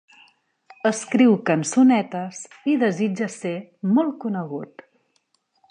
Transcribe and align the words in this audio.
Escriu 0.89 1.35
cançonetes 1.49 2.41
i 2.75 2.77
desitja 2.87 3.31
ser 3.37 3.55
molt 3.99 4.17
conegut. 4.27 4.85